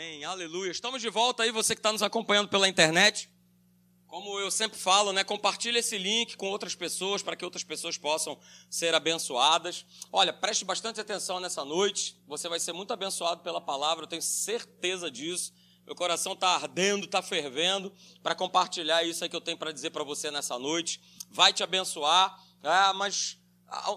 [0.00, 0.70] Amém, aleluia.
[0.70, 3.28] Estamos de volta aí, você que está nos acompanhando pela internet.
[4.06, 7.98] Como eu sempre falo, né, compartilhe esse link com outras pessoas para que outras pessoas
[7.98, 8.40] possam
[8.70, 9.84] ser abençoadas.
[10.10, 12.18] Olha, preste bastante atenção nessa noite.
[12.26, 15.52] Você vai ser muito abençoado pela palavra, eu tenho certeza disso.
[15.84, 17.92] Meu coração está ardendo, está fervendo
[18.22, 20.98] para compartilhar isso aí que eu tenho para dizer para você nessa noite.
[21.28, 23.38] Vai te abençoar, é, mas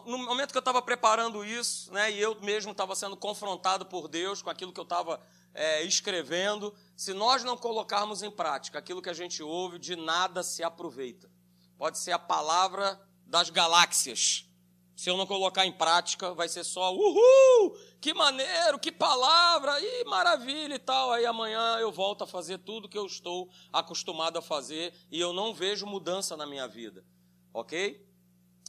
[0.06, 4.10] no momento que eu estava preparando isso, né, e eu mesmo estava sendo confrontado por
[4.10, 5.20] Deus com aquilo que eu estava
[5.54, 10.42] é, escrevendo, se nós não colocarmos em prática aquilo que a gente ouve, de nada
[10.44, 11.30] se aproveita.
[11.78, 14.48] Pode ser a palavra das galáxias.
[14.96, 20.04] Se eu não colocar em prática, vai ser só uhul, que maneiro, que palavra, e
[20.06, 21.12] maravilha e tal.
[21.12, 25.34] Aí amanhã eu volto a fazer tudo que eu estou acostumado a fazer e eu
[25.34, 27.04] não vejo mudança na minha vida,
[27.52, 28.08] ok?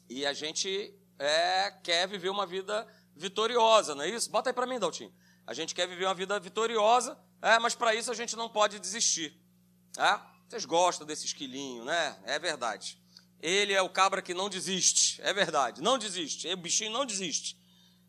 [0.08, 4.30] E a gente é, quer viver uma vida vitoriosa, não é isso?
[4.30, 5.12] Bota aí para mim, Daltinho.
[5.46, 8.78] A gente quer viver uma vida vitoriosa, é, mas para isso a gente não pode
[8.78, 9.38] desistir.
[9.96, 10.18] É?
[10.48, 12.16] Vocês gostam desse esquilinho, né?
[12.24, 12.98] É verdade.
[13.41, 16.48] Ele é o cabra que não desiste, é verdade, não desiste.
[16.48, 17.58] O bichinho não desiste.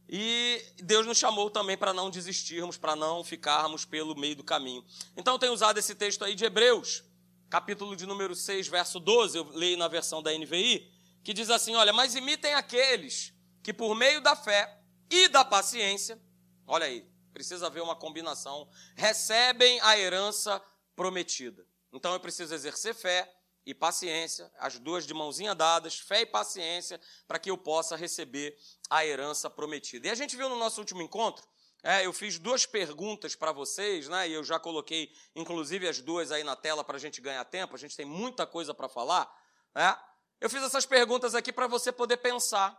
[0.07, 4.85] E Deus nos chamou também para não desistirmos, para não ficarmos pelo meio do caminho.
[5.17, 7.03] Então, tenho usado esse texto aí de Hebreus,
[7.49, 10.91] capítulo de número 6, verso 12, eu leio na versão da NVI,
[11.23, 14.79] que diz assim: Olha, mas imitem aqueles que por meio da fé
[15.09, 16.21] e da paciência,
[16.67, 17.05] olha aí,
[17.35, 20.63] precisa haver uma combinação, recebem a herança
[20.95, 21.67] prometida.
[21.91, 23.29] Então eu preciso exercer fé
[23.65, 28.57] e paciência, as duas de mãozinha dadas, fé e paciência, para que eu possa receber
[28.89, 30.07] a herança prometida.
[30.07, 31.45] E a gente viu no nosso último encontro,
[31.83, 34.29] é, eu fiz duas perguntas para vocês, né?
[34.29, 37.75] E eu já coloquei, inclusive, as duas aí na tela para a gente ganhar tempo.
[37.75, 39.31] A gente tem muita coisa para falar,
[39.75, 39.95] né?
[40.41, 42.75] Eu fiz essas perguntas aqui para você poder pensar.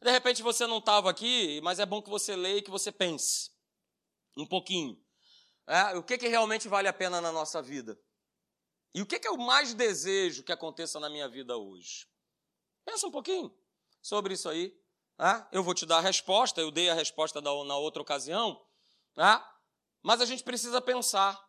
[0.00, 2.90] De repente você não estava aqui, mas é bom que você leia e que você
[2.90, 3.51] pense
[4.36, 5.00] um pouquinho.
[5.66, 7.98] É, o que, que realmente vale a pena na nossa vida?
[8.94, 12.06] E o que, que eu mais desejo que aconteça na minha vida hoje?
[12.84, 13.54] Pensa um pouquinho
[14.02, 14.76] sobre isso aí.
[15.18, 18.60] É, eu vou te dar a resposta, eu dei a resposta na outra ocasião,
[19.16, 19.40] é,
[20.02, 21.40] mas a gente precisa pensar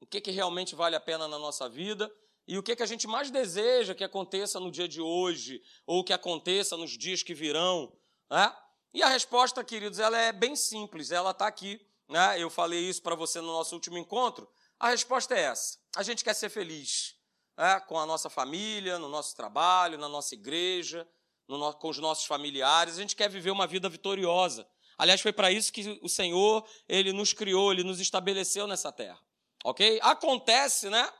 [0.00, 2.10] o que, que realmente vale a pena na nossa vida
[2.48, 6.02] e o que, que a gente mais deseja que aconteça no dia de hoje ou
[6.02, 7.96] que aconteça nos dias que virão.
[8.32, 8.69] É?
[8.92, 11.80] E a resposta, queridos, ela é bem simples, ela está aqui.
[12.08, 12.42] Né?
[12.42, 14.50] Eu falei isso para você no nosso último encontro.
[14.78, 17.14] A resposta é essa: a gente quer ser feliz
[17.56, 17.78] né?
[17.80, 21.08] com a nossa família, no nosso trabalho, na nossa igreja,
[21.46, 22.98] no, com os nossos familiares.
[22.98, 24.66] A gente quer viver uma vida vitoriosa.
[24.98, 29.18] Aliás, foi para isso que o Senhor ele nos criou, ele nos estabeleceu nessa terra.
[29.64, 29.98] Ok?
[30.02, 31.10] Acontece, né?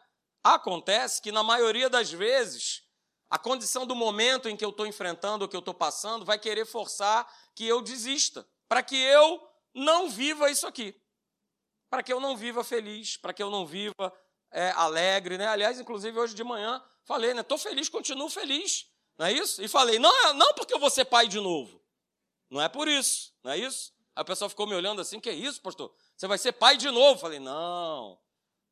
[0.43, 2.83] Acontece que na maioria das vezes
[3.31, 6.37] a condição do momento em que eu estou enfrentando, ou que eu estou passando, vai
[6.37, 9.41] querer forçar que eu desista, para que eu
[9.73, 11.01] não viva isso aqui,
[11.89, 14.13] para que eu não viva feliz, para que eu não viva
[14.51, 15.47] é, alegre, né?
[15.47, 17.43] Aliás, inclusive hoje de manhã falei, né?
[17.43, 19.63] Estou feliz, continuo feliz, não é isso?
[19.63, 21.81] E falei, não, não porque eu vou ser pai de novo,
[22.51, 23.93] não é por isso, não é isso?
[24.17, 25.95] Aí o pessoal ficou me olhando assim, que é isso, pastor?
[26.17, 27.21] Você vai ser pai de novo?
[27.21, 28.19] Falei, não,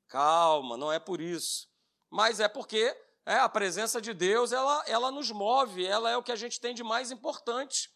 [0.08, 1.68] calma, não é por isso,
[2.10, 2.96] mas é porque
[3.28, 6.58] é, a presença de Deus ela, ela nos move, ela é o que a gente
[6.58, 7.90] tem de mais importante.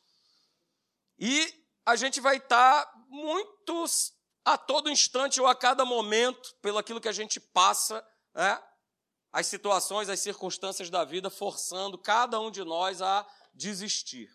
[1.19, 1.51] E
[1.87, 3.87] a gente vai estar tá muito
[4.45, 8.63] a todo instante ou a cada momento, pelo aquilo que a gente passa, né?
[9.33, 14.29] as situações, as circunstâncias da vida, forçando cada um de nós a desistir.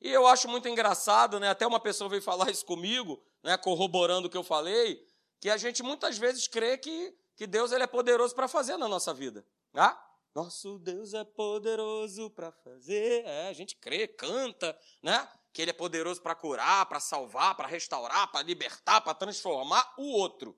[0.00, 1.50] E eu acho muito engraçado, né?
[1.50, 3.58] até uma pessoa veio falar isso comigo, né?
[3.58, 4.98] corroborando o que eu falei,
[5.40, 8.88] que a gente muitas vezes crê que, que Deus ele é poderoso para fazer na
[8.88, 9.46] nossa vida.
[9.74, 10.07] Tá?
[10.38, 13.24] Nosso Deus é poderoso para fazer.
[13.26, 15.28] É, a gente crê, canta, né?
[15.52, 20.12] que ele é poderoso para curar, para salvar, para restaurar, para libertar, para transformar o
[20.12, 20.56] outro.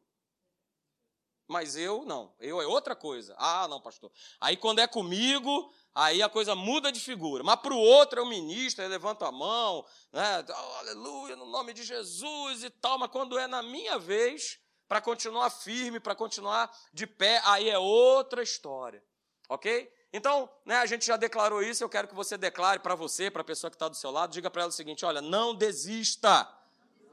[1.48, 3.34] Mas eu não, eu é outra coisa.
[3.38, 4.12] Ah, não, pastor.
[4.38, 7.42] Aí quando é comigo, aí a coisa muda de figura.
[7.42, 10.44] Mas para o outro o ministro, ele levanta a mão, né?
[10.46, 12.98] Oh, aleluia, no nome de Jesus e tal.
[12.98, 17.78] Mas quando é na minha vez, para continuar firme, para continuar de pé, aí é
[17.78, 19.02] outra história.
[19.50, 19.92] Ok?
[20.12, 23.42] Então, né, a gente já declarou isso, eu quero que você declare para você, para
[23.42, 26.48] a pessoa que está do seu lado, diga para ela o seguinte: olha, não desista,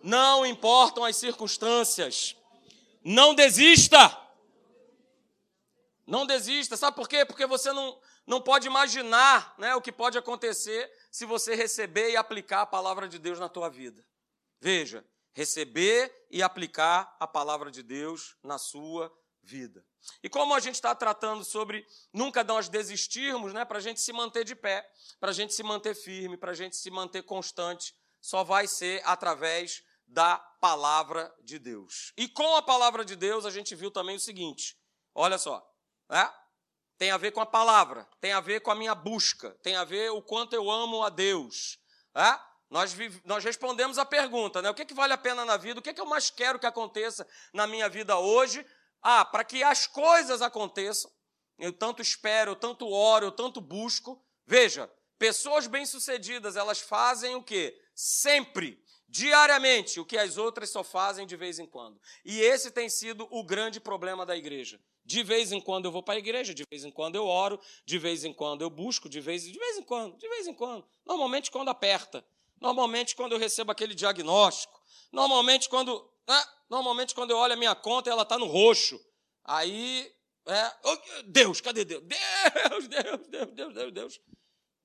[0.04, 2.38] não importam as circunstâncias,
[3.04, 4.16] não desista.
[6.06, 7.26] Não desista, sabe por quê?
[7.26, 12.16] Porque você não, não pode imaginar né, o que pode acontecer se você receber e
[12.16, 14.06] aplicar a palavra de Deus na tua vida.
[14.62, 19.27] Veja, receber e aplicar a palavra de Deus na sua vida.
[20.24, 24.12] E como a gente está tratando sobre nunca nós desistirmos, né, para a gente se
[24.14, 24.88] manter de pé,
[25.20, 29.02] para a gente se manter firme, para a gente se manter constante, só vai ser
[29.06, 32.14] através da palavra de Deus.
[32.18, 34.78] E com a palavra de Deus, a gente viu também o seguinte:
[35.14, 35.66] olha só,
[36.10, 36.32] né?
[36.98, 39.84] tem a ver com a palavra, tem a ver com a minha busca, tem a
[39.84, 41.80] ver o quanto eu amo a Deus.
[42.14, 42.40] Né?
[42.70, 44.70] Nós, nós respondemos a pergunta, né?
[44.70, 45.80] O que, que vale a pena na vida?
[45.80, 48.66] O que, que eu mais quero que aconteça na minha vida hoje?
[49.10, 51.10] Ah, para que as coisas aconteçam,
[51.58, 54.22] eu tanto espero, eu tanto oro, eu tanto busco.
[54.46, 57.74] Veja, pessoas bem-sucedidas, elas fazem o quê?
[57.96, 61.98] Sempre diariamente o que as outras só fazem de vez em quando.
[62.26, 64.78] E esse tem sido o grande problema da igreja.
[65.06, 67.62] De vez em quando eu vou para a igreja, de vez em quando eu oro,
[67.86, 70.54] de vez em quando eu busco, de vez, de vez em quando, de vez em
[70.54, 70.86] quando.
[71.06, 72.26] Normalmente quando aperta.
[72.60, 74.78] Normalmente quando eu recebo aquele diagnóstico.
[75.14, 76.46] Normalmente quando, né?
[76.70, 79.00] normalmente quando eu olho a minha conta ela está no roxo.
[79.44, 80.12] Aí,
[80.46, 80.98] é, oh,
[81.28, 82.04] Deus, cadê Deus?
[82.04, 84.22] Deus, Deus, Deus, Deus, Deus, Deus.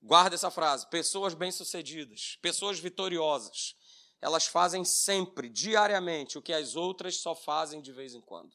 [0.01, 0.89] Guarda essa frase.
[0.89, 3.75] Pessoas bem-sucedidas, pessoas vitoriosas,
[4.21, 8.53] elas fazem sempre, diariamente, o que as outras só fazem de vez em quando.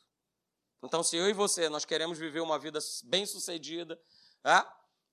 [0.82, 4.00] Então, se eu e você nós queremos viver uma vida bem-sucedida,
[4.44, 4.64] é?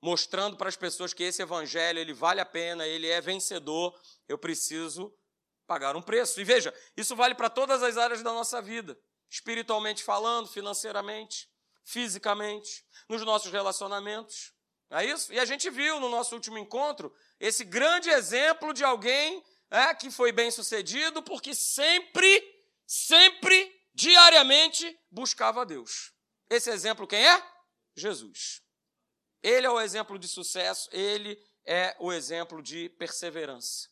[0.01, 4.37] mostrando para as pessoas que esse evangelho ele vale a pena, ele é vencedor, eu
[4.37, 5.13] preciso
[5.67, 6.39] pagar um preço.
[6.39, 8.97] E veja, isso vale para todas as áreas da nossa vida,
[9.29, 11.49] espiritualmente falando, financeiramente,
[11.83, 14.53] fisicamente, nos nossos relacionamentos.
[14.89, 15.33] É isso?
[15.33, 20.11] E a gente viu no nosso último encontro esse grande exemplo de alguém é, que
[20.11, 22.43] foi bem sucedido porque sempre,
[22.85, 26.13] sempre, diariamente buscava a Deus.
[26.49, 27.43] Esse exemplo quem é?
[27.95, 28.61] Jesus.
[29.41, 33.89] Ele é o exemplo de sucesso, ele é o exemplo de perseverança.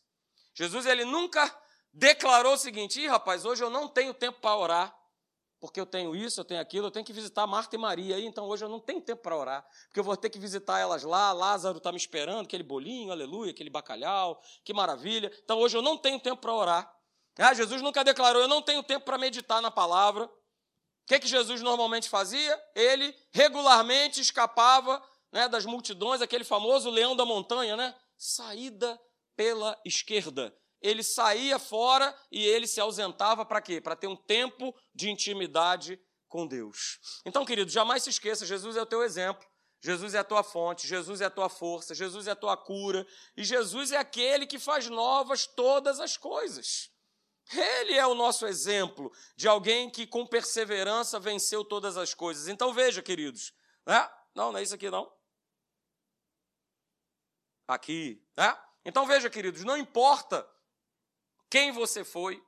[0.54, 1.46] Jesus ele nunca
[1.94, 5.04] declarou o seguinte: Ih, rapaz, hoje eu não tenho tempo para orar
[5.64, 8.44] porque eu tenho isso, eu tenho aquilo, eu tenho que visitar Marta e Maria, então
[8.44, 11.32] hoje eu não tenho tempo para orar, porque eu vou ter que visitar elas lá,
[11.32, 15.32] Lázaro está me esperando, aquele bolinho, aleluia, aquele bacalhau, que maravilha.
[15.42, 16.94] Então hoje eu não tenho tempo para orar.
[17.38, 20.26] Ah, Jesus nunca declarou, eu não tenho tempo para meditar na palavra.
[20.26, 20.30] O
[21.06, 22.62] que, que Jesus normalmente fazia?
[22.74, 25.02] Ele regularmente escapava
[25.32, 27.94] né, das multidões, aquele famoso leão da montanha, né?
[28.18, 29.00] Saída
[29.34, 30.54] pela esquerda
[30.84, 33.80] ele saía fora e ele se ausentava para quê?
[33.80, 35.98] Para ter um tempo de intimidade
[36.28, 37.00] com Deus.
[37.24, 39.48] Então, querido, jamais se esqueça: Jesus é o teu exemplo.
[39.80, 43.06] Jesus é a tua fonte, Jesus é a tua força, Jesus é a tua cura,
[43.36, 46.90] e Jesus é aquele que faz novas todas as coisas.
[47.52, 52.48] Ele é o nosso exemplo de alguém que com perseverança venceu todas as coisas.
[52.48, 53.52] Então veja, queridos,
[53.86, 54.10] né?
[54.34, 55.12] Não, não é isso aqui não.
[57.68, 58.58] Aqui, né?
[58.86, 60.48] Então veja, queridos, não importa
[61.50, 62.42] quem você foi,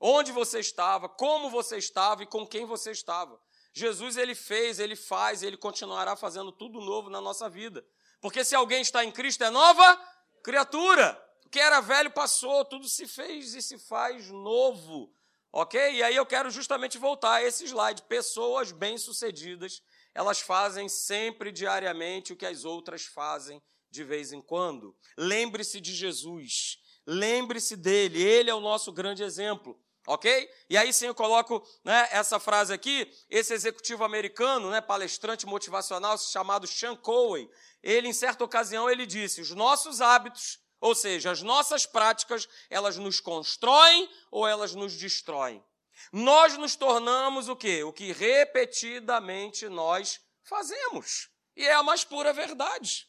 [0.00, 3.40] onde você estava, como você estava e com quem você estava.
[3.72, 7.86] Jesus ele fez, ele faz, ele continuará fazendo tudo novo na nossa vida.
[8.20, 9.98] Porque se alguém está em Cristo é nova
[10.42, 11.20] criatura.
[11.44, 15.14] O que era velho passou, tudo se fez e se faz novo.
[15.50, 15.78] OK?
[15.94, 18.02] E aí eu quero justamente voltar a esse slide.
[18.02, 19.82] Pessoas bem-sucedidas,
[20.14, 24.96] elas fazem sempre diariamente o que as outras fazem de vez em quando.
[25.16, 26.78] Lembre-se de Jesus.
[27.06, 29.78] Lembre-se dele, ele é o nosso grande exemplo.
[30.06, 30.50] Ok?
[30.68, 36.18] E aí sim eu coloco né, essa frase aqui, esse executivo americano, né, palestrante motivacional
[36.18, 37.48] chamado Sean Cohen,
[37.80, 42.96] ele em certa ocasião ele disse: os nossos hábitos, ou seja, as nossas práticas, elas
[42.96, 45.64] nos constroem ou elas nos destroem.
[46.12, 47.84] Nós nos tornamos o quê?
[47.84, 51.30] O que repetidamente nós fazemos.
[51.54, 53.08] E é a mais pura verdade.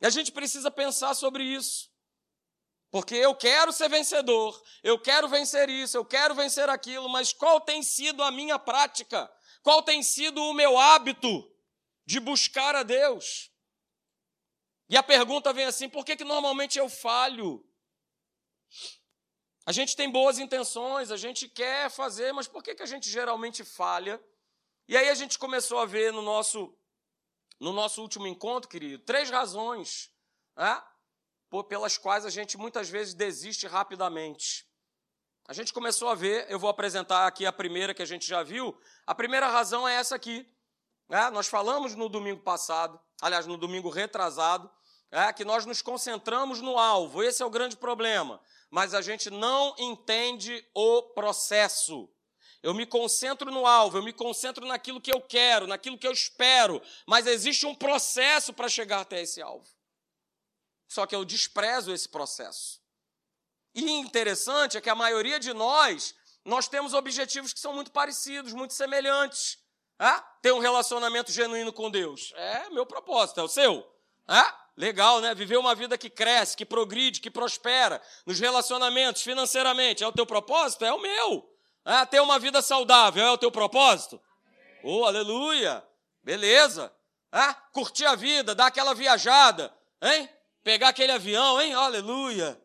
[0.00, 1.91] E a gente precisa pensar sobre isso.
[2.92, 7.58] Porque eu quero ser vencedor, eu quero vencer isso, eu quero vencer aquilo, mas qual
[7.58, 9.32] tem sido a minha prática?
[9.62, 11.50] Qual tem sido o meu hábito
[12.04, 13.50] de buscar a Deus?
[14.90, 17.66] E a pergunta vem assim: por que, que normalmente eu falho?
[19.64, 23.08] A gente tem boas intenções, a gente quer fazer, mas por que, que a gente
[23.08, 24.22] geralmente falha?
[24.86, 26.76] E aí a gente começou a ver no nosso,
[27.58, 30.12] no nosso último encontro, querido, três razões.
[30.54, 30.82] Né?
[31.60, 34.64] Pelas quais a gente muitas vezes desiste rapidamente.
[35.46, 38.44] A gente começou a ver, eu vou apresentar aqui a primeira que a gente já
[38.44, 38.78] viu.
[39.04, 40.48] A primeira razão é essa aqui.
[41.10, 44.70] É, nós falamos no domingo passado, aliás, no domingo retrasado,
[45.10, 47.22] é, que nós nos concentramos no alvo.
[47.22, 48.40] Esse é o grande problema.
[48.70, 52.08] Mas a gente não entende o processo.
[52.62, 56.12] Eu me concentro no alvo, eu me concentro naquilo que eu quero, naquilo que eu
[56.12, 59.66] espero, mas existe um processo para chegar até esse alvo.
[60.92, 62.78] Só que eu desprezo esse processo.
[63.74, 68.52] E interessante é que a maioria de nós, nós temos objetivos que são muito parecidos,
[68.52, 69.58] muito semelhantes.
[69.98, 70.22] É?
[70.42, 72.34] Ter um relacionamento genuíno com Deus.
[72.36, 73.90] É meu propósito, é o seu.
[74.28, 74.52] É?
[74.76, 75.34] Legal, né?
[75.34, 80.04] Viver uma vida que cresce, que progride, que prospera nos relacionamentos, financeiramente.
[80.04, 80.84] É o teu propósito?
[80.84, 81.50] É o meu.
[81.86, 84.20] É, ter uma vida saudável é o teu propósito?
[84.82, 85.82] Oh, aleluia!
[86.22, 86.92] Beleza.
[87.32, 90.28] É, curtir a vida, dar aquela viajada, hein?
[90.62, 91.74] Pegar aquele avião, hein?
[91.74, 92.60] Aleluia.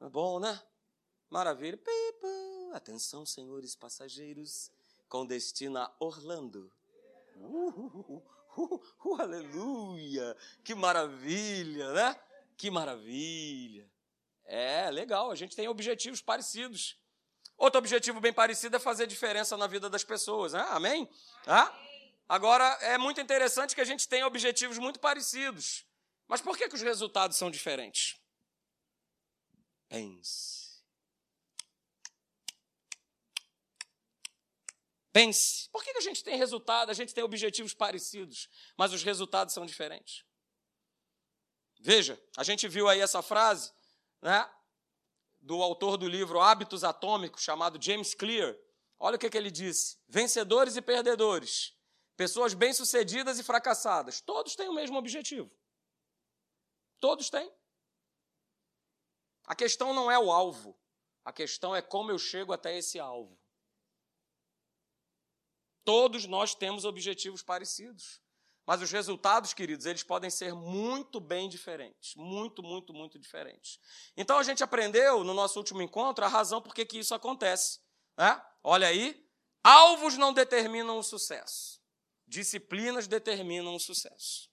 [0.00, 0.58] É bom, né?
[1.28, 1.78] Maravilha.
[2.72, 4.70] Atenção, senhores passageiros,
[5.06, 6.72] com destino a Orlando.
[7.36, 8.22] Uh, uh,
[8.56, 10.34] uh, uh, aleluia!
[10.64, 12.18] Que maravilha, né?
[12.56, 13.86] Que maravilha.
[14.46, 16.98] É, legal, a gente tem objetivos parecidos.
[17.58, 20.66] Outro objetivo bem parecido é fazer diferença na vida das pessoas, né?
[20.70, 21.06] Amém?
[21.46, 21.70] Ah?
[22.26, 25.86] Agora, é muito interessante que a gente tenha objetivos muito parecidos.
[26.26, 28.20] Mas por que, que os resultados são diferentes?
[29.88, 30.62] Pense.
[35.12, 35.68] Pense.
[35.68, 38.48] Por que a gente tem resultado, a gente tem objetivos parecidos,
[38.78, 40.24] mas os resultados são diferentes?
[41.78, 43.72] Veja, a gente viu aí essa frase,
[44.22, 44.50] né,
[45.40, 48.56] do autor do livro Hábitos Atômicos, chamado James Clear.
[48.98, 51.74] Olha o que, que ele disse: vencedores e perdedores,
[52.16, 55.50] pessoas bem-sucedidas e fracassadas, todos têm o mesmo objetivo.
[57.02, 57.52] Todos têm.
[59.44, 60.78] A questão não é o alvo,
[61.24, 63.36] a questão é como eu chego até esse alvo.
[65.84, 68.22] Todos nós temos objetivos parecidos.
[68.64, 72.14] Mas os resultados, queridos, eles podem ser muito bem diferentes.
[72.14, 73.80] Muito, muito, muito diferentes.
[74.16, 77.80] Então a gente aprendeu no nosso último encontro a razão por que, que isso acontece.
[78.16, 78.40] Né?
[78.62, 79.28] Olha aí,
[79.64, 81.82] alvos não determinam o sucesso.
[82.28, 84.51] Disciplinas determinam o sucesso.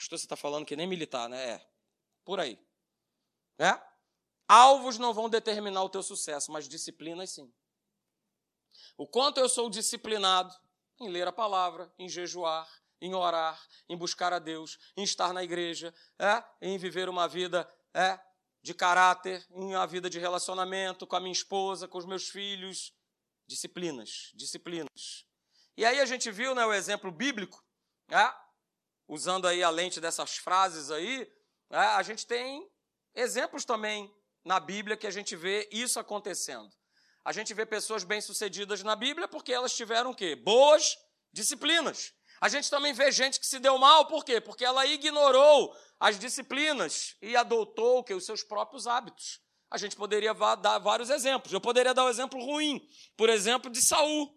[0.00, 1.50] Pastor, você está falando que nem militar, né?
[1.50, 1.66] É,
[2.24, 2.58] por aí.
[3.58, 3.78] Né?
[4.48, 7.52] Alvos não vão determinar o teu sucesso, mas disciplinas sim.
[8.96, 10.54] O quanto eu sou disciplinado
[10.98, 12.66] em ler a palavra, em jejuar,
[12.98, 16.42] em orar, em buscar a Deus, em estar na igreja, é?
[16.62, 18.18] em viver uma vida é?
[18.62, 22.94] de caráter, em uma vida de relacionamento com a minha esposa, com os meus filhos.
[23.46, 25.26] Disciplinas, disciplinas.
[25.76, 27.62] E aí a gente viu né, o exemplo bíblico,
[28.08, 28.49] é?
[29.10, 31.28] Usando aí a lente dessas frases aí,
[31.68, 31.76] é?
[31.76, 32.70] a gente tem
[33.12, 34.08] exemplos também
[34.44, 36.70] na Bíblia que a gente vê isso acontecendo.
[37.24, 40.36] A gente vê pessoas bem-sucedidas na Bíblia porque elas tiveram o quê?
[40.36, 40.96] Boas
[41.32, 42.14] disciplinas.
[42.40, 44.40] A gente também vê gente que se deu mal, por quê?
[44.40, 48.14] Porque ela ignorou as disciplinas e adotou o quê?
[48.14, 49.40] os seus próprios hábitos.
[49.68, 51.52] A gente poderia dar vários exemplos.
[51.52, 52.80] Eu poderia dar um exemplo ruim,
[53.16, 54.32] por exemplo, de Saul.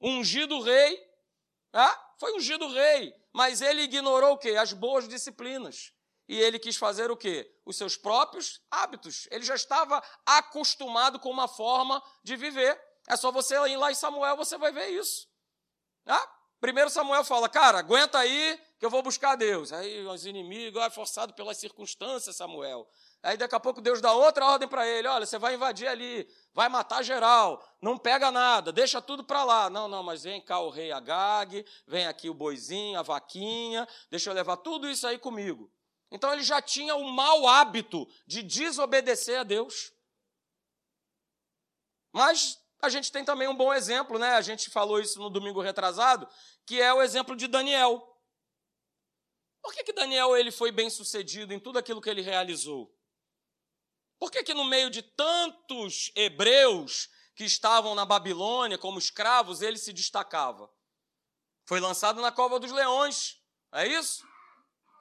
[0.00, 1.02] Ungido rei,
[1.72, 4.56] ah, foi ungido rei, mas ele ignorou o quê?
[4.56, 5.92] As boas disciplinas
[6.26, 7.54] e ele quis fazer o quê?
[7.66, 9.28] Os seus próprios hábitos.
[9.30, 12.80] Ele já estava acostumado com uma forma de viver.
[13.06, 15.28] É só você ir lá em Samuel, você vai ver isso.
[16.06, 16.26] Ah,
[16.62, 19.70] primeiro Samuel fala, cara, aguenta aí que eu vou buscar Deus.
[19.70, 22.88] Aí os inimigos, é forçado pelas circunstâncias, Samuel.
[23.22, 26.28] Aí daqui a pouco Deus dá outra ordem para ele: olha, você vai invadir ali,
[26.52, 29.68] vai matar geral, não pega nada, deixa tudo para lá.
[29.68, 34.30] Não, não, mas vem cá o rei Agag, vem aqui o boizinho, a vaquinha, deixa
[34.30, 35.72] eu levar tudo isso aí comigo.
[36.10, 39.92] Então ele já tinha o mau hábito de desobedecer a Deus.
[42.12, 44.34] Mas a gente tem também um bom exemplo, né?
[44.34, 46.28] A gente falou isso no domingo retrasado,
[46.64, 48.02] que é o exemplo de Daniel.
[49.60, 52.95] Por que, que Daniel ele foi bem sucedido em tudo aquilo que ele realizou?
[54.18, 59.78] Por que, que no meio de tantos hebreus que estavam na Babilônia como escravos, ele
[59.78, 60.70] se destacava?
[61.66, 63.40] Foi lançado na cova dos leões,
[63.72, 64.26] é isso?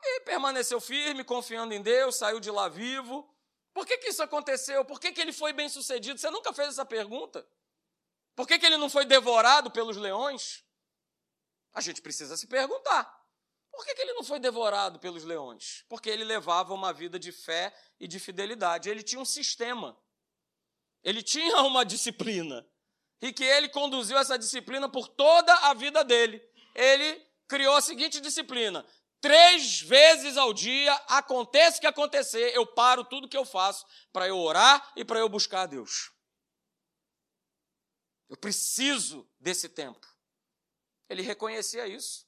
[0.03, 3.33] E permaneceu firme, confiando em Deus, saiu de lá vivo.
[3.73, 4.83] Por que, que isso aconteceu?
[4.85, 6.19] Por que, que ele foi bem sucedido?
[6.19, 7.47] Você nunca fez essa pergunta?
[8.35, 10.63] Por que, que ele não foi devorado pelos leões?
[11.73, 13.14] A gente precisa se perguntar.
[13.75, 15.83] Por que, que ele não foi devorado pelos leões?
[15.89, 18.89] Porque ele levava uma vida de fé e de fidelidade.
[18.89, 19.97] Ele tinha um sistema.
[21.03, 22.65] Ele tinha uma disciplina.
[23.21, 26.41] E que ele conduziu essa disciplina por toda a vida dele.
[26.73, 28.85] Ele criou a seguinte disciplina:
[29.19, 34.27] Três vezes ao dia, aconteça o que acontecer, eu paro tudo que eu faço para
[34.27, 36.11] eu orar e para eu buscar a Deus.
[38.29, 40.07] Eu preciso desse tempo.
[41.09, 42.24] Ele reconhecia isso.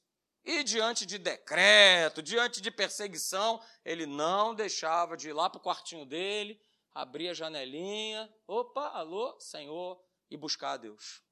[0.48, 5.62] E diante de decreto, diante de perseguição, ele não deixava de ir lá para o
[5.62, 6.58] quartinho dele,
[6.94, 11.22] abrir a janelinha, opa, alô, Senhor, e buscar a Deus.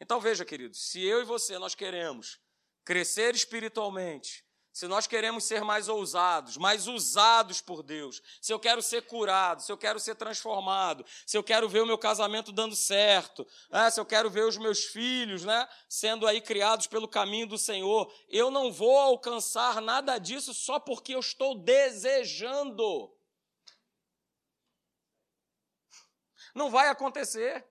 [0.00, 2.40] Então veja, queridos, se eu e você nós queremos
[2.84, 8.80] crescer espiritualmente, se nós queremos ser mais ousados, mais usados por Deus, se eu quero
[8.80, 12.74] ser curado, se eu quero ser transformado, se eu quero ver o meu casamento dando
[12.74, 17.46] certo, né, se eu quero ver os meus filhos né, sendo aí criados pelo caminho
[17.46, 23.14] do Senhor, eu não vou alcançar nada disso só porque eu estou desejando.
[26.54, 27.66] Não vai acontecer.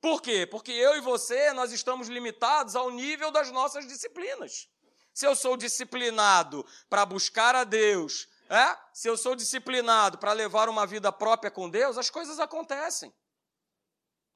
[0.00, 0.46] Por quê?
[0.46, 4.68] Porque eu e você, nós estamos limitados ao nível das nossas disciplinas.
[5.12, 8.76] Se eu sou disciplinado para buscar a Deus, é?
[8.92, 13.12] se eu sou disciplinado para levar uma vida própria com Deus, as coisas acontecem.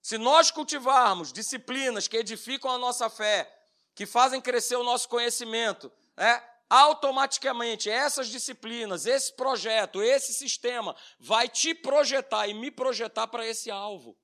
[0.01, 3.53] Se nós cultivarmos disciplinas que edificam a nossa fé,
[3.95, 6.43] que fazem crescer o nosso conhecimento, é?
[6.69, 13.71] automaticamente essas disciplinas, esse projeto, esse sistema vai te projetar e me projetar para esse
[13.71, 14.17] alvo.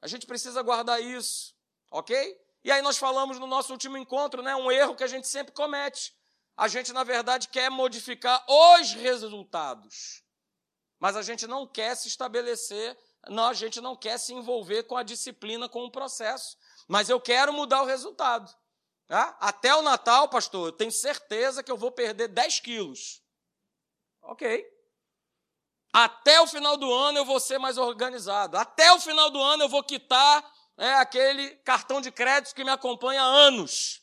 [0.00, 1.54] A gente precisa guardar isso,
[1.90, 2.38] ok?
[2.66, 5.54] E aí nós falamos no nosso último encontro, né, um erro que a gente sempre
[5.54, 6.12] comete.
[6.56, 10.24] A gente, na verdade, quer modificar os resultados.
[10.98, 14.96] Mas a gente não quer se estabelecer, não, a gente não quer se envolver com
[14.96, 16.56] a disciplina, com o processo.
[16.88, 18.52] Mas eu quero mudar o resultado.
[19.06, 19.36] Tá?
[19.38, 23.22] Até o Natal, pastor, eu tenho certeza que eu vou perder 10 quilos.
[24.20, 24.66] Ok.
[25.92, 28.56] Até o final do ano eu vou ser mais organizado.
[28.56, 30.44] Até o final do ano eu vou quitar
[30.76, 34.02] é aquele cartão de crédito que me acompanha há anos.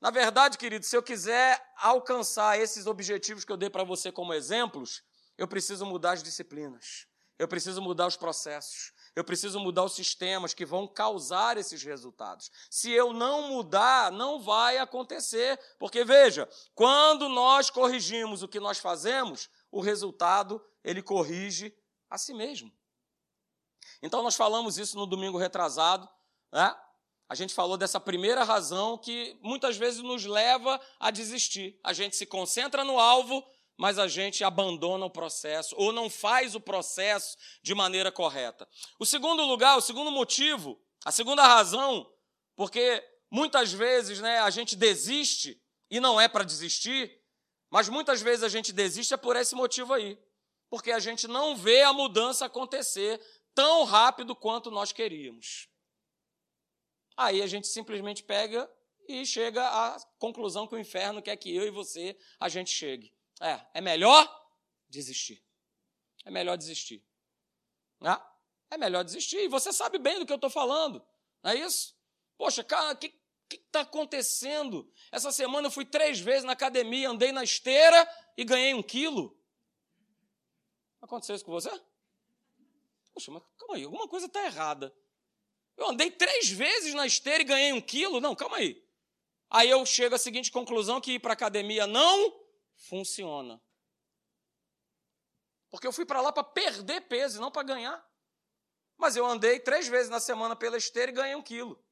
[0.00, 4.34] Na verdade, querido, se eu quiser alcançar esses objetivos que eu dei para você como
[4.34, 5.02] exemplos,
[5.38, 7.06] eu preciso mudar as disciplinas,
[7.38, 12.50] eu preciso mudar os processos, eu preciso mudar os sistemas que vão causar esses resultados.
[12.70, 18.78] Se eu não mudar, não vai acontecer, porque veja, quando nós corrigimos o que nós
[18.78, 21.72] fazemos, o resultado ele corrige
[22.10, 22.72] a si mesmo.
[24.02, 26.08] Então, nós falamos isso no domingo retrasado,
[26.52, 26.74] né?
[27.28, 31.80] A gente falou dessa primeira razão que muitas vezes nos leva a desistir.
[31.82, 33.42] A gente se concentra no alvo,
[33.78, 38.68] mas a gente abandona o processo ou não faz o processo de maneira correta.
[38.98, 42.06] O segundo lugar, o segundo motivo, a segunda razão,
[42.54, 45.58] porque muitas vezes né, a gente desiste
[45.90, 47.18] e não é para desistir,
[47.70, 50.18] mas muitas vezes a gente desiste é por esse motivo aí.
[50.68, 53.20] Porque a gente não vê a mudança acontecer
[53.54, 55.68] tão rápido quanto nós queríamos.
[57.16, 58.70] Aí a gente simplesmente pega
[59.08, 63.12] e chega à conclusão que o inferno quer que eu e você a gente chegue.
[63.40, 64.26] É, é melhor
[64.88, 65.42] desistir.
[66.24, 67.04] É melhor desistir.
[68.00, 68.20] Né?
[68.70, 69.38] É melhor desistir.
[69.38, 71.04] E você sabe bem do que eu estou falando.
[71.42, 71.96] Não é isso?
[72.38, 73.14] Poxa, cara, o que
[73.50, 74.90] está acontecendo?
[75.10, 79.38] Essa semana eu fui três vezes na academia, andei na esteira e ganhei um quilo.
[81.00, 81.70] Aconteceu isso com você?
[83.12, 84.94] Poxa, mas calma aí, alguma coisa está errada.
[85.76, 88.20] Eu andei três vezes na esteira e ganhei um quilo?
[88.20, 88.82] Não, calma aí.
[89.50, 92.40] Aí eu chego à seguinte conclusão: que ir para a academia não
[92.76, 93.60] funciona.
[95.70, 98.06] Porque eu fui para lá para perder peso, não para ganhar.
[98.98, 101.82] Mas eu andei três vezes na semana pela esteira e ganhei um quilo.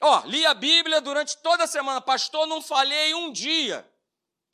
[0.00, 2.00] Ó, li a Bíblia durante toda a semana.
[2.00, 3.88] Pastor, não falhei um dia.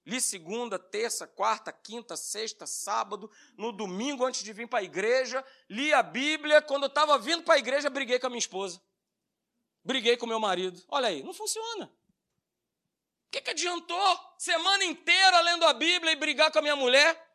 [0.08, 5.44] Li segunda, terça, quarta, quinta, sexta, sábado, no domingo antes de vir para a igreja.
[5.68, 6.62] Li a Bíblia.
[6.62, 8.80] Quando eu estava vindo para a igreja, briguei com a minha esposa.
[9.84, 10.82] Briguei com meu marido.
[10.88, 11.92] Olha aí, não funciona.
[13.26, 17.30] O que, que adiantou semana inteira lendo a Bíblia e brigar com a minha mulher?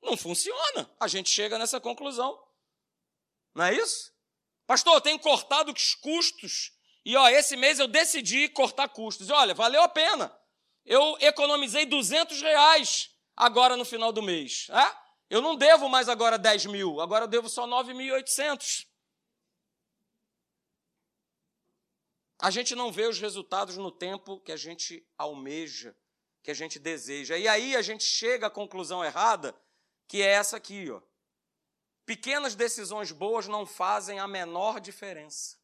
[0.00, 0.90] Não funciona.
[0.98, 2.42] A gente chega nessa conclusão.
[3.54, 4.10] Não é isso?
[4.66, 6.72] Pastor, eu tenho cortado os custos.
[7.04, 9.28] E ó, esse mês eu decidi cortar custos.
[9.28, 10.34] E olha, valeu a pena
[10.86, 14.68] eu economizei 200 reais agora no final do mês.
[14.70, 14.96] É?
[15.28, 18.86] Eu não devo mais agora 10 mil, agora eu devo só 9.800.
[22.38, 25.96] A gente não vê os resultados no tempo que a gente almeja,
[26.42, 27.36] que a gente deseja.
[27.36, 29.58] E aí a gente chega à conclusão errada,
[30.06, 31.00] que é essa aqui, ó.
[32.04, 35.56] Pequenas decisões boas não fazem a menor diferença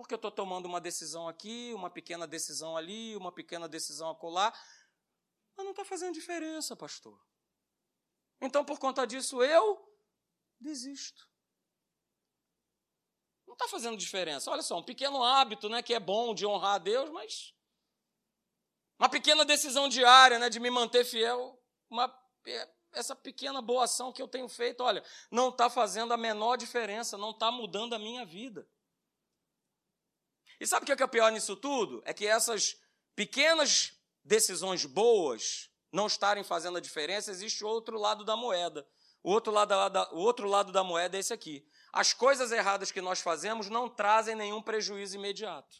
[0.00, 4.50] porque eu estou tomando uma decisão aqui, uma pequena decisão ali, uma pequena decisão acolá,
[5.54, 7.20] mas não está fazendo diferença, pastor.
[8.40, 9.78] Então, por conta disso, eu
[10.58, 11.28] desisto.
[13.46, 14.50] Não está fazendo diferença.
[14.50, 17.54] Olha só, um pequeno hábito, né, que é bom de honrar a Deus, mas
[18.98, 22.06] uma pequena decisão diária, né, de me manter fiel, uma
[22.46, 26.56] é, essa pequena boa ação que eu tenho feito, olha, não está fazendo a menor
[26.56, 28.66] diferença, não está mudando a minha vida.
[30.60, 32.02] E sabe o que é, que é pior nisso tudo?
[32.04, 32.76] É que essas
[33.16, 38.86] pequenas decisões boas não estarem fazendo a diferença, existe outro lado da moeda.
[39.22, 39.74] O outro lado,
[40.12, 41.66] o outro lado da moeda é esse aqui.
[41.92, 45.76] As coisas erradas que nós fazemos não trazem nenhum prejuízo imediato.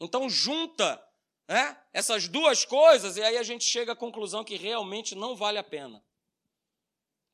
[0.00, 1.02] Então junta
[1.48, 5.58] né, essas duas coisas e aí a gente chega à conclusão que realmente não vale
[5.58, 6.02] a pena.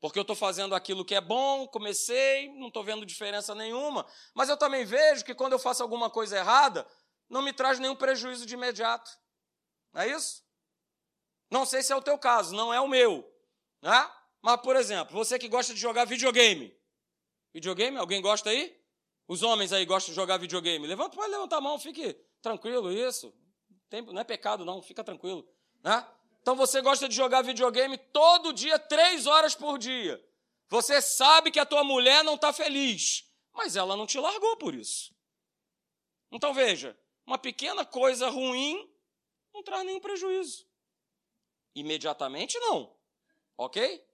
[0.03, 4.49] Porque eu estou fazendo aquilo que é bom, comecei, não estou vendo diferença nenhuma, mas
[4.49, 6.85] eu também vejo que quando eu faço alguma coisa errada,
[7.31, 9.09] não me traz nenhum prejuízo de imediato.
[9.93, 10.43] Não é isso?
[11.49, 13.25] Não sei se é o teu caso, não é o meu.
[13.81, 14.11] Né?
[14.43, 16.77] Mas, por exemplo, você que gosta de jogar videogame.
[17.55, 17.97] Videogame?
[17.97, 18.77] Alguém gosta aí?
[19.29, 20.85] Os homens aí gostam de jogar videogame.
[20.85, 23.33] Levanta, pode levantar a mão, fique tranquilo, isso.
[24.13, 25.49] Não é pecado, não, fica tranquilo.
[25.81, 26.05] Né?
[26.43, 30.23] Então você gosta de jogar videogame todo dia, três horas por dia.
[30.69, 34.75] Você sabe que a tua mulher não está feliz, mas ela não te largou por
[34.75, 35.15] isso.
[36.33, 38.93] Então veja, uma pequena coisa ruim
[39.55, 40.67] não traz nenhum prejuízo.
[41.77, 42.93] Imediatamente não.
[43.57, 44.05] Ok?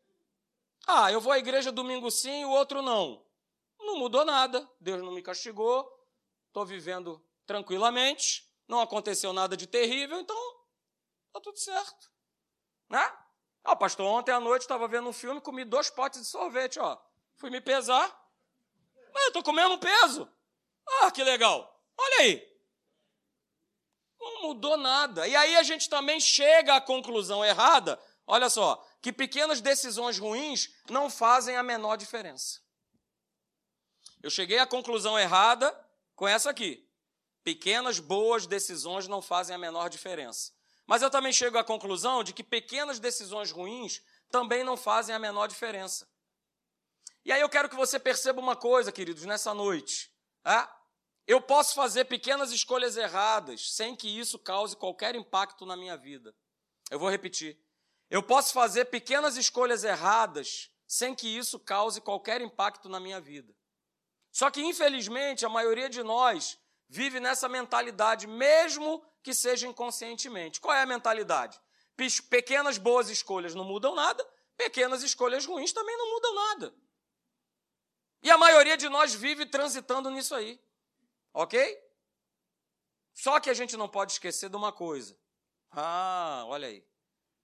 [0.86, 3.24] Ah, eu vou à igreja domingo sim, o outro não.
[3.78, 5.90] Não mudou nada, Deus não me castigou,
[6.48, 10.36] estou vivendo tranquilamente, não aconteceu nada de terrível, então
[11.28, 12.17] está tudo certo.
[12.88, 13.12] Né?
[13.64, 16.98] Ah, pastor, ontem à noite estava vendo um filme, comi dois potes de sorvete, ó.
[17.36, 18.08] Fui me pesar.
[19.12, 20.28] Mas eu estou com o mesmo peso.
[21.02, 21.82] Ah, que legal.
[21.96, 22.48] Olha aí.
[24.18, 25.28] Não mudou nada.
[25.28, 30.74] E aí a gente também chega à conclusão errada, olha só, que pequenas decisões ruins
[30.90, 32.60] não fazem a menor diferença.
[34.22, 35.72] Eu cheguei à conclusão errada
[36.16, 36.88] com essa aqui.
[37.44, 40.52] Pequenas boas decisões não fazem a menor diferença.
[40.88, 45.18] Mas eu também chego à conclusão de que pequenas decisões ruins também não fazem a
[45.18, 46.08] menor diferença.
[47.26, 50.10] E aí eu quero que você perceba uma coisa, queridos, nessa noite.
[50.42, 50.66] É?
[51.26, 56.34] Eu posso fazer pequenas escolhas erradas sem que isso cause qualquer impacto na minha vida.
[56.90, 57.60] Eu vou repetir.
[58.08, 63.54] Eu posso fazer pequenas escolhas erradas sem que isso cause qualquer impacto na minha vida.
[64.32, 70.60] Só que, infelizmente, a maioria de nós vive nessa mentalidade, mesmo que seja inconscientemente.
[70.60, 71.60] Qual é a mentalidade?
[72.30, 74.24] Pequenas boas escolhas não mudam nada,
[74.56, 76.74] pequenas escolhas ruins também não mudam nada.
[78.22, 80.60] E a maioria de nós vive transitando nisso aí.
[81.32, 81.78] Ok?
[83.12, 85.18] Só que a gente não pode esquecer de uma coisa.
[85.70, 86.86] Ah, olha aí.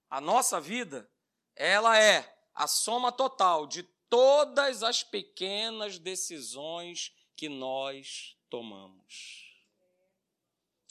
[0.09, 1.09] A nossa vida,
[1.55, 9.44] ela é a soma total de todas as pequenas decisões que nós tomamos.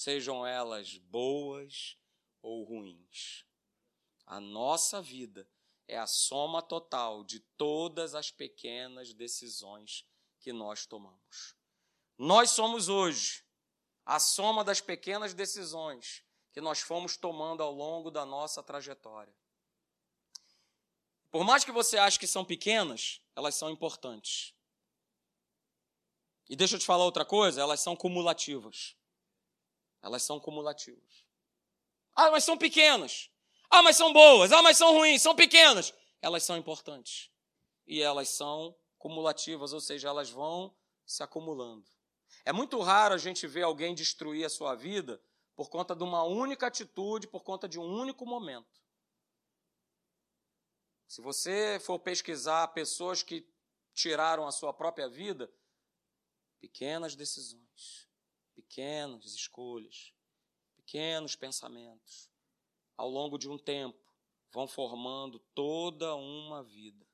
[0.04, 1.96] Sejam elas boas
[2.42, 3.42] ou ruins.
[4.26, 5.48] A nossa vida
[5.88, 10.04] é a soma total de todas as pequenas decisões
[10.40, 11.56] que nós tomamos.
[12.18, 13.46] Nós somos hoje
[14.04, 19.34] a soma das pequenas decisões que nós fomos tomando ao longo da nossa trajetória.
[21.30, 24.54] Por mais que você ache que são pequenas, elas são importantes.
[26.46, 28.94] E deixa eu te falar outra coisa, elas são cumulativas.
[30.04, 31.24] Elas são cumulativas.
[32.14, 33.30] Ah, mas são pequenas.
[33.70, 34.52] Ah, mas são boas.
[34.52, 35.22] Ah, mas são ruins.
[35.22, 35.94] São pequenas.
[36.20, 37.30] Elas são importantes.
[37.86, 41.90] E elas são cumulativas, ou seja, elas vão se acumulando.
[42.44, 45.18] É muito raro a gente ver alguém destruir a sua vida
[45.56, 48.82] por conta de uma única atitude, por conta de um único momento.
[51.08, 53.48] Se você for pesquisar pessoas que
[53.94, 55.50] tiraram a sua própria vida,
[56.60, 58.03] pequenas decisões,
[58.54, 60.12] pequenas escolhas,
[60.76, 62.30] pequenos pensamentos,
[62.96, 63.98] ao longo de um tempo,
[64.52, 67.04] vão formando toda uma vida.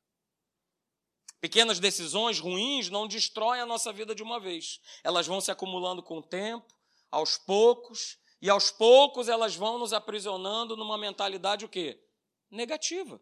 [1.40, 4.79] Pequenas decisões ruins não destroem a nossa vida de uma vez.
[5.03, 6.74] Elas vão se acumulando com o tempo,
[7.11, 12.03] aos poucos, e aos poucos elas vão nos aprisionando numa mentalidade o quê?
[12.50, 13.20] Negativa.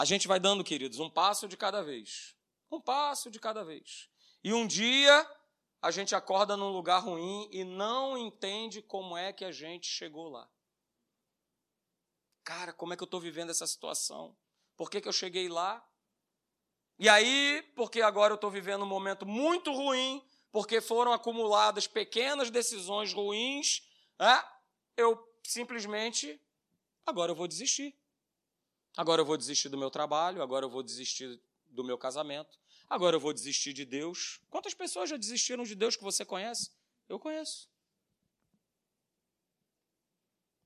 [0.00, 2.34] A gente vai dando, queridos, um passo de cada vez.
[2.70, 4.08] Um passo de cada vez.
[4.42, 5.30] E um dia
[5.82, 10.30] a gente acorda num lugar ruim e não entende como é que a gente chegou
[10.30, 10.50] lá.
[12.42, 14.34] Cara, como é que eu estou vivendo essa situação?
[14.74, 15.86] Por que, que eu cheguei lá?
[16.98, 22.48] E aí, porque agora eu estou vivendo um momento muito ruim, porque foram acumuladas pequenas
[22.48, 23.86] decisões ruins,
[24.18, 24.42] né?
[24.96, 26.40] eu simplesmente,
[27.04, 27.99] agora eu vou desistir.
[28.96, 33.16] Agora eu vou desistir do meu trabalho, agora eu vou desistir do meu casamento, agora
[33.16, 34.40] eu vou desistir de Deus.
[34.50, 36.70] Quantas pessoas já desistiram de Deus que você conhece?
[37.08, 37.68] Eu conheço.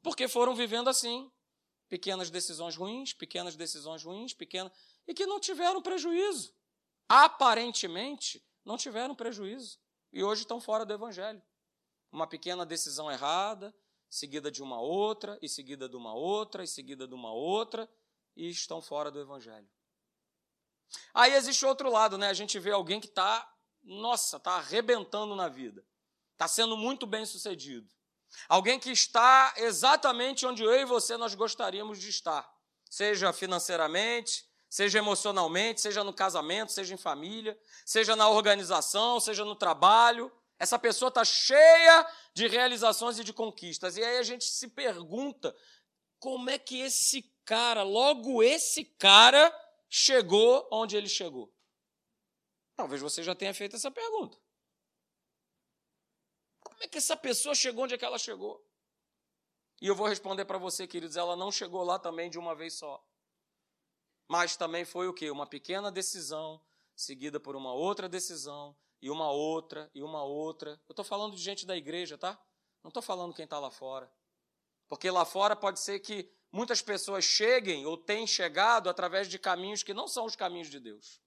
[0.02, 1.30] Porque foram vivendo assim
[1.88, 4.72] pequenas decisões ruins, pequenas decisões ruins, pequenas,
[5.06, 6.54] e que não tiveram prejuízo.
[7.08, 9.78] Aparentemente, não tiveram prejuízo.
[10.12, 11.42] E hoje estão fora do Evangelho.
[12.10, 13.74] Uma pequena decisão errada,
[14.08, 17.88] seguida de uma outra, e seguida de uma outra, e seguida de uma outra,
[18.36, 19.68] e estão fora do Evangelho.
[21.12, 22.28] Aí existe outro lado, né?
[22.28, 23.48] A gente vê alguém que está,
[23.82, 25.84] nossa, está arrebentando na vida.
[26.32, 27.88] Está sendo muito bem sucedido.
[28.48, 32.52] Alguém que está exatamente onde eu e você nós gostaríamos de estar.
[32.90, 39.54] Seja financeiramente, seja emocionalmente, seja no casamento, seja em família, seja na organização, seja no
[39.54, 40.32] trabalho.
[40.58, 43.96] Essa pessoa está cheia de realizações e de conquistas.
[43.96, 45.54] E aí a gente se pergunta
[46.18, 49.52] como é que esse cara, logo esse cara,
[49.88, 51.52] chegou onde ele chegou?
[52.76, 54.38] Talvez você já tenha feito essa pergunta.
[56.60, 58.64] Como é que essa pessoa chegou onde é que ela chegou?
[59.80, 62.74] E eu vou responder para você, queridos, ela não chegou lá também de uma vez
[62.74, 63.04] só.
[64.28, 65.30] Mas também foi o quê?
[65.30, 66.60] Uma pequena decisão,
[66.96, 70.80] seguida por uma outra decisão, e uma outra, e uma outra.
[70.88, 72.42] Eu estou falando de gente da igreja, tá?
[72.82, 74.10] Não estou falando quem está lá fora.
[74.88, 79.82] Porque lá fora pode ser que muitas pessoas cheguem ou tenham chegado através de caminhos
[79.82, 81.20] que não são os caminhos de Deus.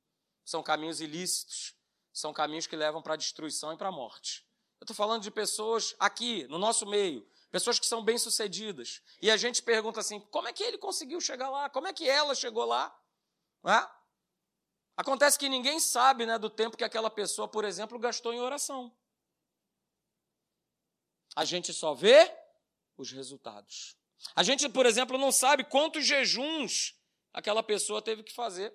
[0.45, 1.75] São caminhos ilícitos,
[2.13, 4.47] são caminhos que levam para a destruição e para a morte.
[4.79, 9.01] Eu estou falando de pessoas aqui, no nosso meio, pessoas que são bem-sucedidas.
[9.21, 11.69] E a gente pergunta assim: como é que ele conseguiu chegar lá?
[11.69, 12.97] Como é que ela chegou lá?
[13.65, 13.85] É?
[14.95, 18.95] Acontece que ninguém sabe né, do tempo que aquela pessoa, por exemplo, gastou em oração.
[21.35, 22.33] A gente só vê
[22.95, 23.97] os resultados.
[24.35, 26.95] A gente, por exemplo, não sabe quantos jejuns
[27.33, 28.73] aquela pessoa teve que fazer.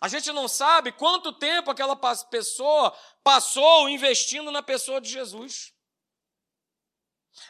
[0.00, 2.90] A gente não sabe quanto tempo aquela pessoa
[3.22, 5.72] passou investindo na pessoa de Jesus.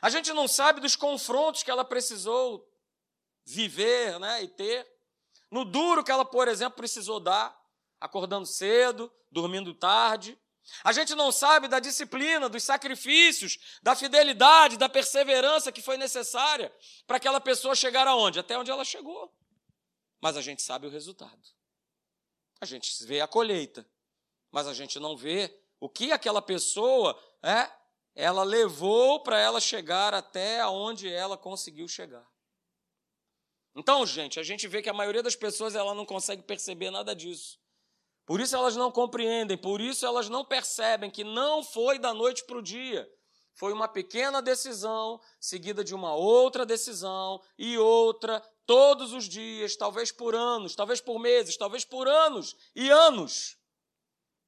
[0.01, 2.71] A gente não sabe dos confrontos que ela precisou
[3.45, 4.87] viver né, e ter
[5.51, 7.57] no duro que ela, por exemplo, precisou dar,
[8.01, 10.39] acordando cedo, dormindo tarde.
[10.83, 16.73] A gente não sabe da disciplina, dos sacrifícios, da fidelidade, da perseverança que foi necessária
[17.07, 18.39] para aquela pessoa chegar aonde?
[18.39, 19.33] Até onde ela chegou.
[20.21, 21.43] Mas a gente sabe o resultado.
[22.61, 23.87] A gente vê a colheita,
[24.51, 27.71] mas a gente não vê o que aquela pessoa é,
[28.15, 32.27] ela levou para ela chegar até onde ela conseguiu chegar.
[33.77, 37.15] Então, gente, a gente vê que a maioria das pessoas ela não consegue perceber nada
[37.15, 37.59] disso.
[38.27, 42.45] Por isso elas não compreendem, por isso elas não percebem que não foi da noite
[42.45, 43.09] para o dia.
[43.55, 50.11] Foi uma pequena decisão, seguida de uma outra decisão e outra, todos os dias, talvez
[50.11, 53.57] por anos, talvez por meses, talvez por anos e anos.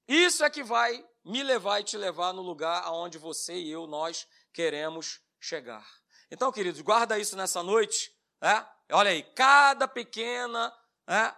[0.08, 3.86] Isso é que vai me levar e te levar no lugar aonde você e eu,
[3.86, 5.86] nós queremos chegar.
[6.30, 8.66] Então, queridos, guarda isso nessa noite, né?
[8.90, 10.72] Olha aí, cada pequena
[11.08, 11.34] é,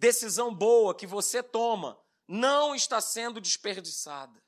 [0.00, 4.42] decisão boa que você toma não está sendo desperdiçada,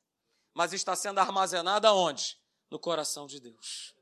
[0.54, 2.38] mas está sendo armazenada onde?
[2.70, 3.94] No coração de Deus.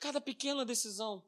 [0.00, 1.24] Cada pequena decisão,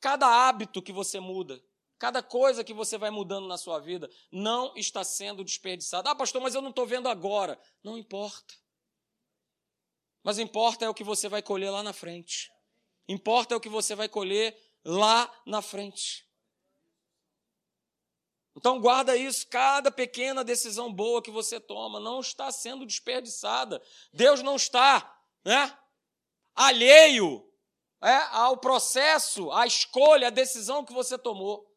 [0.00, 1.64] cada hábito que você muda,
[1.98, 6.10] cada coisa que você vai mudando na sua vida, não está sendo desperdiçada.
[6.10, 7.58] Ah, pastor, mas eu não estou vendo agora.
[7.82, 8.54] Não importa.
[10.22, 12.52] Mas importa é o que você vai colher lá na frente.
[13.08, 16.30] Importa é o que você vai colher lá na frente.
[18.54, 23.82] Então guarda isso, cada pequena decisão boa que você toma não está sendo desperdiçada.
[24.12, 25.76] Deus não está, né,
[26.54, 27.48] alheio
[28.02, 31.70] é, ao processo, à escolha, à decisão que você tomou.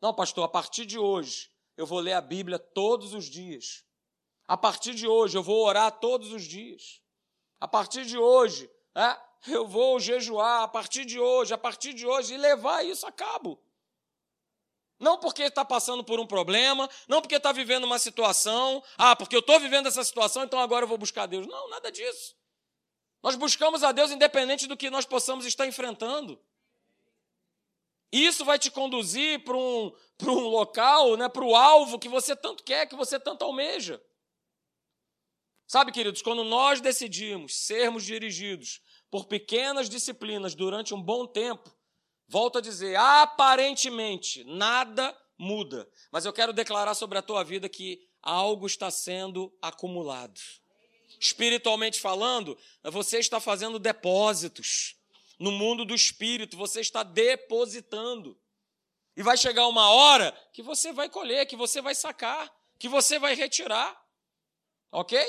[0.00, 3.84] Não, pastor, a partir de hoje eu vou ler a Bíblia todos os dias.
[4.46, 7.00] A partir de hoje eu vou orar todos os dias.
[7.60, 9.16] A partir de hoje, é,
[9.46, 13.12] eu vou jejuar a partir de hoje, a partir de hoje, e levar isso a
[13.12, 13.62] cabo.
[15.02, 19.34] Não porque está passando por um problema, não porque está vivendo uma situação, ah, porque
[19.34, 21.44] eu estou vivendo essa situação, então agora eu vou buscar Deus.
[21.44, 22.36] Não, nada disso.
[23.20, 26.40] Nós buscamos a Deus independente do que nós possamos estar enfrentando.
[28.12, 32.08] E isso vai te conduzir para um, para um local, né, para o alvo que
[32.08, 34.00] você tanto quer, que você tanto almeja.
[35.66, 41.74] Sabe, queridos, quando nós decidimos sermos dirigidos por pequenas disciplinas durante um bom tempo,
[42.32, 45.86] volto a dizer, aparentemente nada muda.
[46.10, 50.40] Mas eu quero declarar sobre a tua vida que algo está sendo acumulado.
[51.20, 54.96] Espiritualmente falando, você está fazendo depósitos.
[55.38, 58.40] No mundo do espírito, você está depositando.
[59.14, 63.18] E vai chegar uma hora que você vai colher, que você vai sacar, que você
[63.18, 63.94] vai retirar.
[64.90, 65.22] Ok?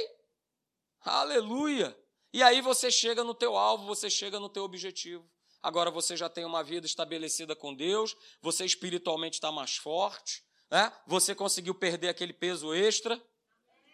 [1.02, 1.94] Aleluia!
[2.32, 5.30] E aí você chega no teu alvo, você chega no teu objetivo.
[5.64, 10.92] Agora você já tem uma vida estabelecida com Deus, você espiritualmente está mais forte, né?
[11.08, 13.20] você conseguiu perder aquele peso extra.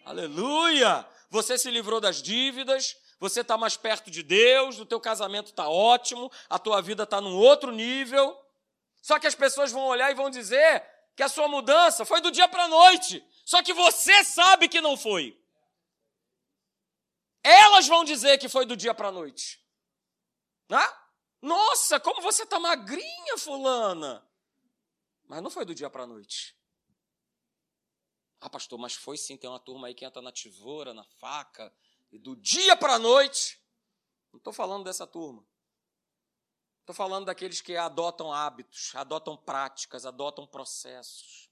[0.04, 1.08] Aleluia!
[1.30, 5.70] Você se livrou das dívidas, você está mais perto de Deus, o teu casamento está
[5.70, 8.36] ótimo, a tua vida está num outro nível.
[9.00, 10.84] Só que as pessoas vão olhar e vão dizer
[11.16, 13.24] que a sua mudança foi do dia para a noite.
[13.46, 15.40] Só que você sabe que não foi.
[17.44, 19.60] Elas vão dizer que foi do dia para a noite.
[20.72, 21.09] Ah?
[21.41, 24.28] Nossa, como você está magrinha, fulana.
[25.25, 26.58] Mas não foi do dia para a noite.
[28.41, 29.38] Ah, pastor, mas foi sim.
[29.38, 31.73] Tem uma turma aí que entra na tesoura, na faca,
[32.12, 33.62] e do dia para a noite.
[34.32, 35.45] Não estou falando dessa turma.
[36.82, 41.49] Estou falando daqueles que adotam hábitos, adotam práticas, adotam processos.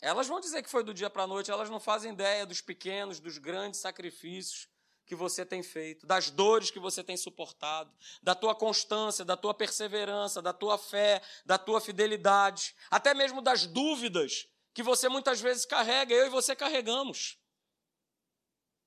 [0.00, 2.60] Elas vão dizer que foi do dia para a noite, elas não fazem ideia dos
[2.60, 4.68] pequenos, dos grandes sacrifícios
[5.10, 7.92] que você tem feito, das dores que você tem suportado,
[8.22, 13.66] da tua constância, da tua perseverança, da tua fé, da tua fidelidade, até mesmo das
[13.66, 17.36] dúvidas que você muitas vezes carrega, eu e você carregamos.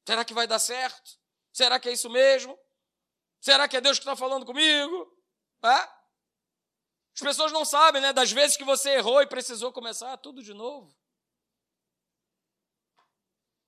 [0.08, 1.20] Será que vai dar certo?
[1.52, 2.58] Será que é isso mesmo?
[3.42, 5.14] Será que é Deus que está falando comigo?
[5.62, 5.68] É?
[5.68, 8.14] As pessoas não sabem, né?
[8.14, 10.96] Das vezes que você errou e precisou começar tudo de novo.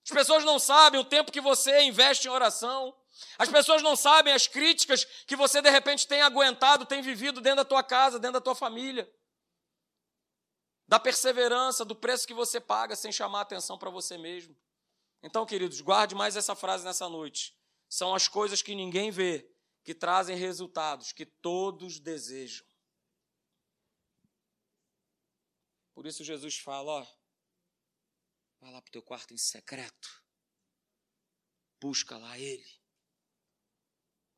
[0.05, 2.95] As pessoas não sabem o tempo que você investe em oração.
[3.39, 7.57] As pessoas não sabem as críticas que você de repente tem aguentado, tem vivido dentro
[7.57, 9.11] da tua casa, dentro da tua família.
[10.87, 14.55] Da perseverança, do preço que você paga sem chamar atenção para você mesmo.
[15.23, 17.57] Então, queridos, guarde mais essa frase nessa noite.
[17.89, 19.49] São as coisas que ninguém vê
[19.83, 22.65] que trazem resultados que todos desejam.
[25.95, 27.07] Por isso Jesus fala, ó,
[28.65, 30.23] Vai lá para o teu quarto em secreto.
[31.79, 32.65] Busca lá ele.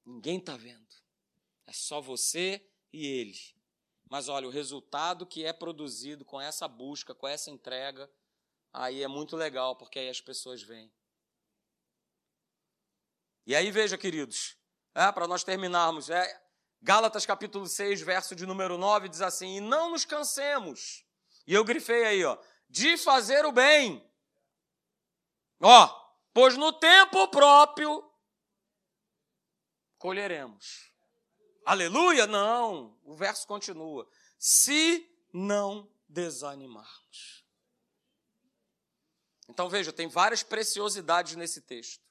[0.06, 0.86] Ninguém está vendo.
[1.66, 3.40] É só você e ele.
[4.10, 8.12] Mas olha, o resultado que é produzido com essa busca, com essa entrega,
[8.74, 10.92] aí é muito legal, porque aí as pessoas vêm.
[13.46, 14.58] E aí veja, queridos,
[14.94, 16.44] é, para nós terminarmos, é,
[16.82, 21.06] Gálatas capítulo 6, verso de número 9, diz assim: E não nos cansemos.
[21.48, 22.38] E eu grifei aí, ó,
[22.70, 24.06] de fazer o bem,
[25.62, 28.04] Ó, pois no tempo próprio
[29.98, 30.92] colheremos.
[31.66, 32.28] Aleluia?
[32.28, 32.98] Não.
[33.04, 34.08] O verso continua.
[34.38, 37.46] Se não desanimarmos.
[39.50, 42.06] Então veja, tem várias preciosidades nesse texto.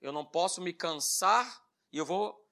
[0.00, 2.42] Eu não posso me cansar e eu vou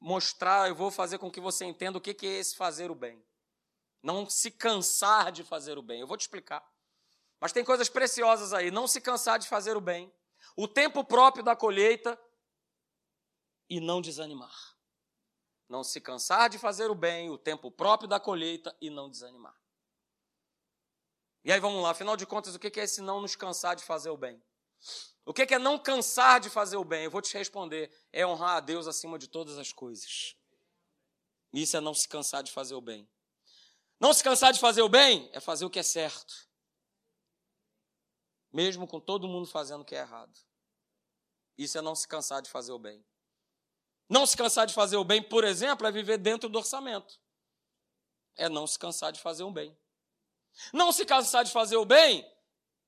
[0.00, 3.24] mostrar, eu vou fazer com que você entenda o que é esse fazer o bem.
[4.02, 6.00] Não se cansar de fazer o bem.
[6.00, 6.62] Eu vou te explicar.
[7.44, 8.70] Mas tem coisas preciosas aí.
[8.70, 10.10] Não se cansar de fazer o bem,
[10.56, 12.18] o tempo próprio da colheita
[13.68, 14.74] e não desanimar.
[15.68, 19.54] Não se cansar de fazer o bem, o tempo próprio da colheita e não desanimar.
[21.44, 23.84] E aí vamos lá, afinal de contas, o que é esse não nos cansar de
[23.84, 24.42] fazer o bem?
[25.26, 27.04] O que é não cansar de fazer o bem?
[27.04, 30.34] Eu vou te responder: é honrar a Deus acima de todas as coisas.
[31.52, 33.06] Isso é não se cansar de fazer o bem.
[34.00, 36.53] Não se cansar de fazer o bem é fazer o que é certo
[38.54, 40.32] mesmo com todo mundo fazendo o que é errado.
[41.58, 43.04] Isso é não se cansar de fazer o bem.
[44.08, 47.20] Não se cansar de fazer o bem, por exemplo, é viver dentro do orçamento.
[48.36, 49.76] É não se cansar de fazer o bem.
[50.72, 52.24] Não se cansar de fazer o bem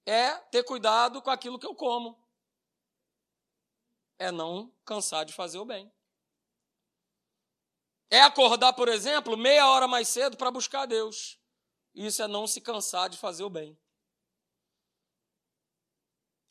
[0.04, 2.16] é ter cuidado com aquilo que eu como.
[4.20, 5.92] É não cansar de fazer o bem.
[8.08, 11.40] É acordar, por exemplo, meia hora mais cedo para buscar Deus.
[11.92, 13.76] Isso é não se cansar de fazer o bem.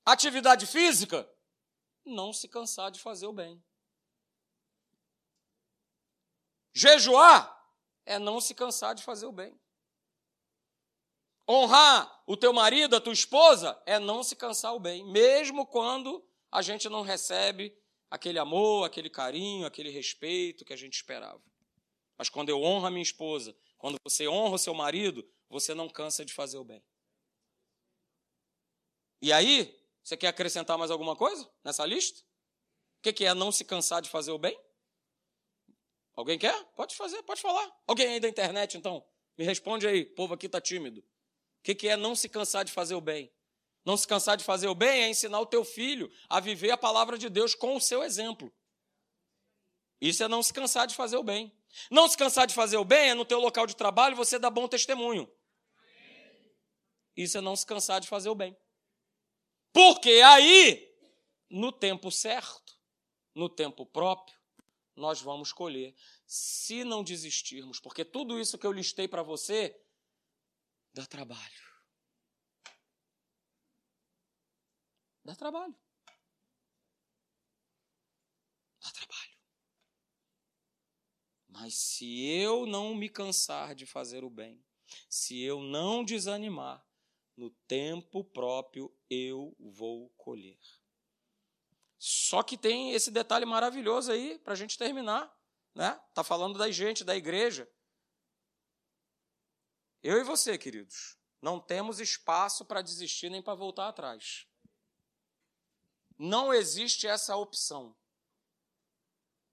[0.05, 1.27] Atividade física?
[2.05, 3.63] Não se cansar de fazer o bem.
[6.73, 7.51] Jejuar
[8.05, 9.59] é não se cansar de fazer o bem.
[11.49, 16.23] Honrar o teu marido, a tua esposa, é não se cansar o bem, mesmo quando
[16.51, 17.75] a gente não recebe
[18.09, 21.41] aquele amor, aquele carinho, aquele respeito que a gente esperava.
[22.17, 25.89] Mas quando eu honro a minha esposa, quando você honra o seu marido, você não
[25.89, 26.83] cansa de fazer o bem.
[29.21, 32.21] E aí, você quer acrescentar mais alguma coisa nessa lista?
[32.99, 34.55] O que é não se cansar de fazer o bem?
[36.13, 36.63] Alguém quer?
[36.75, 37.75] Pode fazer, pode falar.
[37.87, 39.03] Alguém aí da internet, então?
[39.35, 41.01] Me responde aí, o povo aqui está tímido.
[41.01, 41.05] O
[41.63, 43.33] que é não se cansar de fazer o bem?
[43.83, 46.77] Não se cansar de fazer o bem é ensinar o teu filho a viver a
[46.77, 48.53] palavra de Deus com o seu exemplo.
[49.99, 51.51] Isso é não se cansar de fazer o bem.
[51.89, 54.51] Não se cansar de fazer o bem é no teu local de trabalho você dar
[54.51, 55.27] bom testemunho.
[57.17, 58.55] Isso é não se cansar de fazer o bem.
[59.75, 60.89] Porque aí,
[61.49, 62.79] no tempo certo,
[63.35, 64.39] no tempo próprio,
[64.95, 65.93] nós vamos colher,
[66.25, 69.77] se não desistirmos, porque tudo isso que eu listei para você
[70.93, 71.65] dá trabalho.
[75.25, 75.75] Dá trabalho.
[78.81, 79.37] Dá trabalho.
[81.49, 84.63] Mas se eu não me cansar de fazer o bem,
[85.09, 86.84] se eu não desanimar,
[87.35, 90.59] no tempo próprio eu vou colher.
[91.97, 95.33] Só que tem esse detalhe maravilhoso aí para a gente terminar,
[95.73, 95.99] né?
[96.13, 97.69] Tá falando da gente, da igreja.
[100.03, 104.47] Eu e você, queridos, não temos espaço para desistir nem para voltar atrás.
[106.17, 107.95] Não existe essa opção.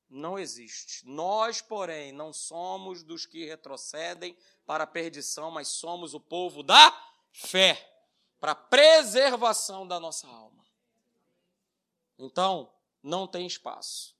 [0.09, 1.07] Não existe.
[1.07, 7.12] Nós, porém, não somos dos que retrocedem para a perdição, mas somos o povo da
[7.33, 7.89] fé
[8.39, 10.65] para preservação da nossa alma.
[12.19, 12.73] Então,
[13.03, 14.15] não tem espaço.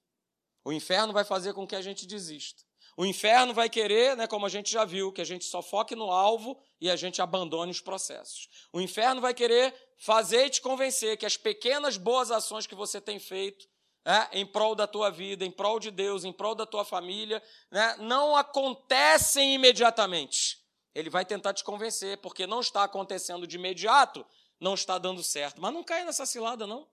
[0.63, 2.63] O inferno vai fazer com que a gente desista.
[2.95, 5.95] O inferno vai querer, né, como a gente já viu, que a gente só foque
[5.95, 8.49] no alvo e a gente abandone os processos.
[8.71, 13.01] O inferno vai querer fazer e te convencer que as pequenas boas ações que você
[13.01, 13.67] tem feito
[14.05, 17.41] né, em prol da tua vida, em prol de Deus, em prol da tua família,
[17.71, 20.62] né, não acontecem imediatamente.
[20.93, 24.25] Ele vai tentar te convencer, porque não está acontecendo de imediato,
[24.59, 25.61] não está dando certo.
[25.61, 26.87] Mas não caia nessa cilada, não.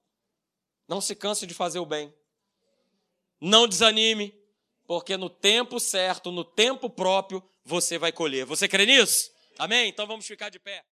[0.88, 2.12] Não se canse de fazer o bem.
[3.40, 4.34] Não desanime,
[4.86, 8.44] porque no tempo certo, no tempo próprio, você vai colher.
[8.46, 9.30] Você crê nisso?
[9.58, 9.88] Amém?
[9.88, 10.84] Então vamos ficar de pé.